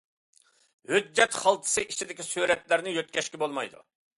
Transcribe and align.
ھۆججەت 0.91 1.37
خالتىسى 1.41 1.85
ئىچىدىكى 1.91 2.27
سۈرەتلەرنى 2.31 2.95
يۆتكەشكە 2.99 3.45
بولمايدۇ! 3.45 3.89